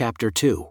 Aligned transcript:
chapter 0.00 0.30
2. 0.30 0.66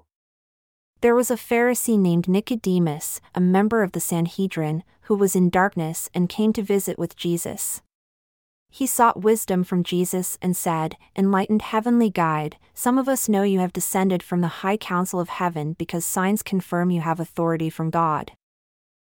There 1.02 1.14
was 1.14 1.30
a 1.30 1.36
Pharisee 1.36 2.00
named 2.00 2.28
Nicodemus, 2.28 3.22
a 3.36 3.40
member 3.40 3.84
of 3.84 3.92
the 3.92 4.00
Sanhedrin, 4.00 4.84
who 5.02 5.14
was 5.14 5.36
in 5.36 5.52
darkness 5.52 6.10
and 6.16 6.28
came 6.28 6.52
to 6.54 6.64
visit 6.64 6.98
with 6.98 7.16
Jesus. 7.16 7.84
He 8.72 8.88
sought 8.88 9.22
wisdom 9.22 9.64
from 9.64 9.84
Jesus 9.84 10.40
and 10.42 10.58
said, 10.58 10.96
Enlightened 11.16 11.62
heavenly 11.62 12.10
guide, 12.10 12.58
some 12.74 12.98
of 12.98 13.08
us 13.08 13.30
know 13.30 13.44
you 13.44 13.60
have 13.60 13.72
descended 13.72 14.24
from 14.24 14.42
the 14.42 14.64
high 14.66 14.78
council 14.78 15.20
of 15.20 15.30
heaven 15.30 15.74
because 15.74 16.08
signs 16.08 16.42
confirm 16.42 16.90
you 16.90 17.02
have 17.02 17.20
authority 17.20 17.70
from 17.70 17.92
God. 17.92 18.32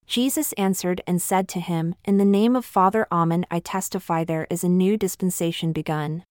Jesus 0.07 0.53
answered 0.53 1.01
and 1.09 1.21
said 1.21 1.49
to 1.49 1.59
him, 1.59 1.97
In 2.05 2.19
the 2.19 2.25
name 2.25 2.55
of 2.55 2.65
Father 2.65 3.09
Amen, 3.11 3.47
I 3.51 3.59
testify 3.59 4.23
there 4.23 4.47
is 4.49 4.63
a 4.63 4.69
new 4.69 4.97
dispensation 4.97 5.73
begun. 5.73 6.23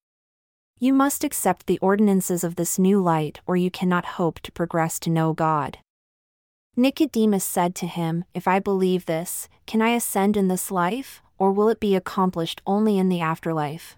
You 0.79 0.93
must 0.93 1.23
accept 1.23 1.67
the 1.67 1.79
ordinances 1.79 2.43
of 2.43 2.55
this 2.55 2.77
new 2.77 3.01
light, 3.01 3.39
or 3.47 3.55
you 3.55 3.71
cannot 3.71 4.05
hope 4.17 4.39
to 4.41 4.51
progress 4.51 4.99
to 4.99 5.09
know 5.09 5.33
God. 5.33 5.77
Nicodemus 6.75 7.45
said 7.45 7.75
to 7.75 7.87
him, 7.87 8.25
If 8.33 8.47
I 8.47 8.59
believe 8.59 9.05
this, 9.05 9.47
can 9.67 9.81
I 9.81 9.89
ascend 9.89 10.35
in 10.35 10.47
this 10.47 10.71
life, 10.71 11.21
or 11.37 11.51
will 11.51 11.69
it 11.69 11.79
be 11.79 11.95
accomplished 11.95 12.61
only 12.65 12.97
in 12.97 13.09
the 13.09 13.21
afterlife? 13.21 13.95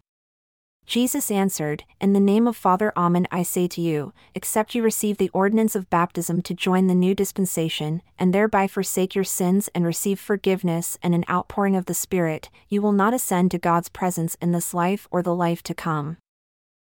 Jesus 0.85 1.31
answered, 1.31 1.83
In 1.99 2.13
the 2.13 2.19
name 2.19 2.47
of 2.47 2.55
Father 2.55 2.93
Amen 2.95 3.27
I 3.31 3.41
say 3.41 3.67
to 3.69 3.81
you, 3.81 4.13
except 4.35 4.75
you 4.75 4.83
receive 4.83 5.17
the 5.17 5.29
ordinance 5.29 5.75
of 5.75 5.89
baptism 5.89 6.41
to 6.43 6.53
join 6.53 6.87
the 6.87 6.93
new 6.93 7.15
dispensation, 7.15 8.01
and 8.19 8.33
thereby 8.33 8.67
forsake 8.67 9.15
your 9.15 9.23
sins 9.23 9.67
and 9.73 9.85
receive 9.85 10.19
forgiveness 10.19 10.99
and 11.01 11.15
an 11.15 11.25
outpouring 11.29 11.75
of 11.75 11.85
the 11.85 11.95
Spirit, 11.95 12.49
you 12.69 12.81
will 12.81 12.91
not 12.91 13.13
ascend 13.13 13.51
to 13.51 13.57
God's 13.57 13.89
presence 13.89 14.35
in 14.41 14.51
this 14.51 14.73
life 14.73 15.07
or 15.09 15.23
the 15.23 15.33
life 15.33 15.63
to 15.63 15.73
come. 15.73 16.17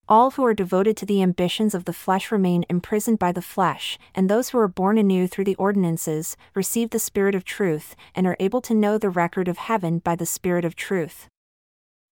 All 0.07 0.31
who 0.31 0.45
are 0.45 0.53
devoted 0.53 0.95
to 0.97 1.05
the 1.05 1.23
ambitions 1.23 1.73
of 1.73 1.85
the 1.85 1.93
flesh 1.93 2.31
remain 2.31 2.63
imprisoned 2.69 3.17
by 3.17 3.31
the 3.31 3.41
flesh, 3.41 3.97
and 4.13 4.29
those 4.29 4.49
who 4.49 4.59
are 4.59 4.67
born 4.67 4.99
anew 4.99 5.27
through 5.27 5.45
the 5.45 5.55
ordinances 5.55 6.37
receive 6.53 6.91
the 6.91 6.99
Spirit 6.99 7.33
of 7.33 7.43
truth, 7.43 7.95
and 8.13 8.27
are 8.27 8.37
able 8.39 8.61
to 8.61 8.75
know 8.75 8.99
the 8.99 9.09
record 9.09 9.47
of 9.47 9.57
heaven 9.57 9.97
by 9.97 10.15
the 10.15 10.25
Spirit 10.27 10.63
of 10.63 10.75
truth. 10.75 11.27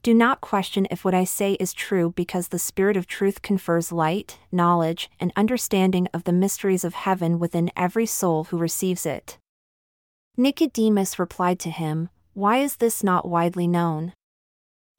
Do 0.02 0.12
not 0.12 0.42
question 0.42 0.88
if 0.90 1.06
what 1.06 1.14
I 1.14 1.24
say 1.24 1.54
is 1.54 1.72
true 1.72 2.12
because 2.16 2.48
the 2.48 2.58
Spirit 2.58 2.98
of 2.98 3.06
truth 3.06 3.44
confers 3.44 3.92
light, 3.92 4.40
knowledge, 4.52 5.10
and 5.20 5.32
understanding 5.36 6.08
of 6.16 6.24
the 6.24 6.34
mysteries 6.34 6.84
of 6.84 6.96
heaven 6.96 7.38
within 7.38 7.72
every 7.78 8.08
soul 8.08 8.46
who 8.46 8.58
receives 8.58 9.06
it. 9.06 9.38
Nicodemus 10.36 11.20
replied 11.20 11.60
to 11.60 11.70
him, 11.70 12.10
Why 12.34 12.58
is 12.58 12.78
this 12.78 13.04
not 13.04 13.30
widely 13.30 13.68
known? 13.68 14.14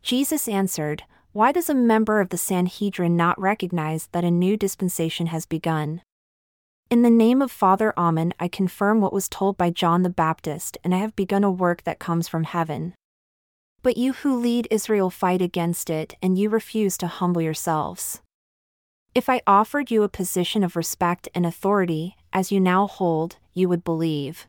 Jesus 0.01 0.47
answered, 0.47 1.03
Why 1.35 1.51
does 1.51 1.69
a 1.69 1.75
member 1.75 2.21
of 2.21 2.29
the 2.29 2.37
Sanhedrin 2.37 3.17
not 3.17 3.41
recognize 3.41 4.07
that 4.13 4.23
a 4.23 4.31
new 4.31 4.57
dispensation 4.57 5.27
has 5.27 5.47
begun? 5.47 6.01
In 6.91 7.03
the 7.03 7.11
name 7.11 7.43
of 7.43 7.51
Father 7.51 7.93
Amen, 7.99 8.33
I 8.39 8.47
confirm 8.47 9.01
what 9.01 9.13
was 9.13 9.29
told 9.29 9.59
by 9.59 9.71
John 9.71 10.05
the 10.05 10.11
Baptist, 10.11 10.79
and 10.85 10.95
I 10.95 10.99
have 10.99 11.17
begun 11.17 11.43
a 11.43 11.51
work 11.51 11.83
that 11.83 11.99
comes 11.99 12.29
from 12.29 12.45
heaven. 12.45 12.95
But 13.83 13.97
you 13.97 14.13
who 14.13 14.39
lead 14.39 14.69
Israel 14.71 15.11
fight 15.11 15.43
against 15.43 15.91
it, 15.91 16.15
and 16.23 16.39
you 16.39 16.49
refuse 16.49 16.97
to 16.99 17.09
humble 17.09 17.43
yourselves. 17.43 18.21
If 19.13 19.29
I 19.29 19.43
offered 19.45 19.91
you 19.91 20.05
a 20.05 20.09
position 20.09 20.63
of 20.63 20.77
respect 20.77 21.29
and 21.35 21.45
authority, 21.45 22.15
as 22.33 22.53
you 22.53 22.61
now 22.61 22.87
hold, 22.87 23.39
you 23.53 23.69
would 23.69 23.83
believe. 23.83 24.47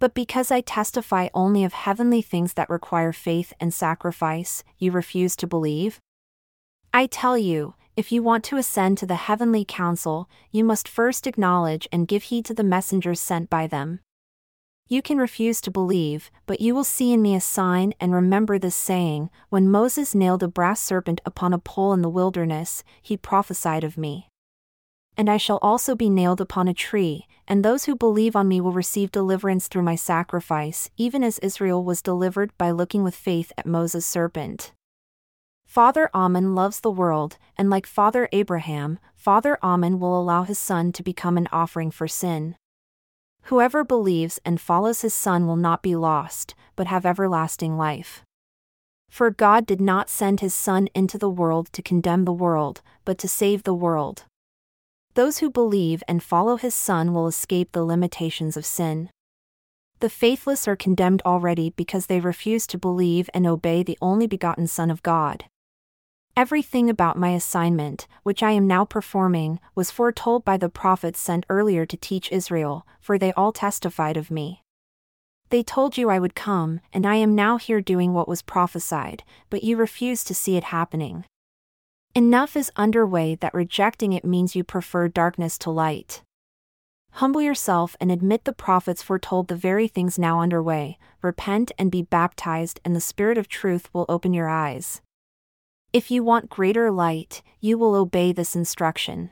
But 0.00 0.14
because 0.14 0.50
I 0.50 0.62
testify 0.62 1.28
only 1.34 1.62
of 1.62 1.74
heavenly 1.74 2.22
things 2.22 2.54
that 2.54 2.70
require 2.70 3.12
faith 3.12 3.52
and 3.60 3.72
sacrifice, 3.72 4.64
you 4.78 4.92
refuse 4.92 5.36
to 5.36 5.46
believe? 5.46 6.00
I 6.92 7.06
tell 7.06 7.36
you, 7.36 7.74
if 7.96 8.10
you 8.10 8.22
want 8.22 8.42
to 8.44 8.56
ascend 8.56 8.96
to 8.98 9.06
the 9.06 9.16
heavenly 9.16 9.62
council, 9.62 10.28
you 10.50 10.64
must 10.64 10.88
first 10.88 11.26
acknowledge 11.26 11.86
and 11.92 12.08
give 12.08 12.24
heed 12.24 12.46
to 12.46 12.54
the 12.54 12.64
messengers 12.64 13.20
sent 13.20 13.50
by 13.50 13.66
them. 13.66 14.00
You 14.88 15.02
can 15.02 15.18
refuse 15.18 15.60
to 15.60 15.70
believe, 15.70 16.30
but 16.46 16.62
you 16.62 16.74
will 16.74 16.82
see 16.82 17.12
in 17.12 17.20
me 17.20 17.34
a 17.34 17.40
sign 17.40 17.92
and 18.00 18.14
remember 18.14 18.58
this 18.58 18.74
saying 18.74 19.28
When 19.50 19.70
Moses 19.70 20.14
nailed 20.14 20.42
a 20.42 20.48
brass 20.48 20.80
serpent 20.80 21.20
upon 21.26 21.52
a 21.52 21.58
pole 21.58 21.92
in 21.92 22.00
the 22.00 22.08
wilderness, 22.08 22.82
he 23.02 23.18
prophesied 23.18 23.84
of 23.84 23.98
me. 23.98 24.29
And 25.16 25.28
I 25.28 25.36
shall 25.36 25.58
also 25.60 25.94
be 25.94 26.08
nailed 26.08 26.40
upon 26.40 26.68
a 26.68 26.74
tree, 26.74 27.26
and 27.46 27.64
those 27.64 27.84
who 27.84 27.94
believe 27.94 28.36
on 28.36 28.48
me 28.48 28.60
will 28.60 28.72
receive 28.72 29.10
deliverance 29.10 29.68
through 29.68 29.82
my 29.82 29.96
sacrifice, 29.96 30.90
even 30.96 31.22
as 31.22 31.38
Israel 31.40 31.84
was 31.84 32.02
delivered 32.02 32.56
by 32.56 32.70
looking 32.70 33.02
with 33.02 33.14
faith 33.14 33.52
at 33.58 33.66
Moses' 33.66 34.06
serpent. 34.06 34.72
Father 35.66 36.10
Amen 36.14 36.54
loves 36.54 36.80
the 36.80 36.90
world, 36.90 37.38
and 37.56 37.70
like 37.70 37.86
Father 37.86 38.28
Abraham, 38.32 38.98
Father 39.14 39.58
Amen 39.62 40.00
will 40.00 40.20
allow 40.20 40.42
his 40.42 40.58
son 40.58 40.92
to 40.92 41.02
become 41.02 41.36
an 41.36 41.48
offering 41.52 41.90
for 41.90 42.08
sin. 42.08 42.56
Whoever 43.44 43.84
believes 43.84 44.38
and 44.44 44.60
follows 44.60 45.00
his 45.00 45.14
Son 45.14 45.46
will 45.46 45.56
not 45.56 45.82
be 45.82 45.96
lost, 45.96 46.54
but 46.76 46.86
have 46.86 47.06
everlasting 47.06 47.76
life. 47.76 48.22
For 49.08 49.30
God 49.30 49.66
did 49.66 49.80
not 49.80 50.08
send 50.08 50.40
his 50.40 50.54
Son 50.54 50.88
into 50.94 51.18
the 51.18 51.30
world 51.30 51.72
to 51.72 51.82
condemn 51.82 52.24
the 52.24 52.32
world, 52.32 52.80
but 53.04 53.18
to 53.18 53.28
save 53.28 53.64
the 53.64 53.74
world. 53.74 54.24
Those 55.14 55.38
who 55.38 55.50
believe 55.50 56.02
and 56.06 56.22
follow 56.22 56.56
his 56.56 56.74
Son 56.74 57.12
will 57.12 57.26
escape 57.26 57.72
the 57.72 57.84
limitations 57.84 58.56
of 58.56 58.64
sin. 58.64 59.10
The 59.98 60.08
faithless 60.08 60.66
are 60.68 60.76
condemned 60.76 61.20
already 61.26 61.70
because 61.76 62.06
they 62.06 62.20
refuse 62.20 62.66
to 62.68 62.78
believe 62.78 63.28
and 63.34 63.46
obey 63.46 63.82
the 63.82 63.98
only 64.00 64.26
begotten 64.26 64.66
Son 64.66 64.90
of 64.90 65.02
God. 65.02 65.44
Everything 66.36 66.88
about 66.88 67.18
my 67.18 67.30
assignment, 67.30 68.06
which 68.22 68.42
I 68.42 68.52
am 68.52 68.66
now 68.66 68.84
performing, 68.84 69.58
was 69.74 69.90
foretold 69.90 70.44
by 70.44 70.56
the 70.56 70.68
prophets 70.68 71.18
sent 71.18 71.44
earlier 71.50 71.84
to 71.84 71.96
teach 71.96 72.32
Israel, 72.32 72.86
for 73.00 73.18
they 73.18 73.32
all 73.32 73.52
testified 73.52 74.16
of 74.16 74.30
me. 74.30 74.62
They 75.50 75.64
told 75.64 75.98
you 75.98 76.08
I 76.08 76.20
would 76.20 76.36
come, 76.36 76.80
and 76.92 77.04
I 77.04 77.16
am 77.16 77.34
now 77.34 77.58
here 77.58 77.80
doing 77.80 78.14
what 78.14 78.28
was 78.28 78.40
prophesied, 78.40 79.24
but 79.50 79.64
you 79.64 79.76
refuse 79.76 80.22
to 80.24 80.34
see 80.34 80.56
it 80.56 80.64
happening. 80.64 81.24
Enough 82.14 82.56
is 82.56 82.72
underway 82.74 83.36
that 83.36 83.54
rejecting 83.54 84.12
it 84.12 84.24
means 84.24 84.56
you 84.56 84.64
prefer 84.64 85.06
darkness 85.06 85.56
to 85.58 85.70
light. 85.70 86.22
Humble 87.12 87.40
yourself 87.40 87.94
and 88.00 88.10
admit 88.10 88.44
the 88.44 88.52
prophets 88.52 89.00
foretold 89.00 89.46
the 89.46 89.54
very 89.54 89.86
things 89.86 90.18
now 90.18 90.40
underway, 90.40 90.98
repent 91.22 91.70
and 91.78 91.88
be 91.88 92.02
baptized, 92.02 92.80
and 92.84 92.96
the 92.96 93.00
Spirit 93.00 93.38
of 93.38 93.46
truth 93.46 93.88
will 93.92 94.06
open 94.08 94.34
your 94.34 94.48
eyes. 94.48 95.02
If 95.92 96.10
you 96.10 96.24
want 96.24 96.50
greater 96.50 96.90
light, 96.90 97.42
you 97.60 97.78
will 97.78 97.94
obey 97.94 98.32
this 98.32 98.56
instruction. 98.56 99.30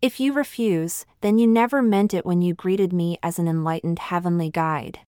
If 0.00 0.20
you 0.20 0.32
refuse, 0.32 1.04
then 1.22 1.38
you 1.38 1.48
never 1.48 1.82
meant 1.82 2.14
it 2.14 2.24
when 2.24 2.40
you 2.40 2.54
greeted 2.54 2.92
me 2.92 3.18
as 3.20 3.40
an 3.40 3.48
enlightened 3.48 3.98
heavenly 3.98 4.48
guide. 4.48 5.00